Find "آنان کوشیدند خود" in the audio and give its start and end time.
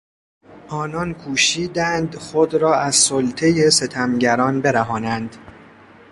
0.67-2.53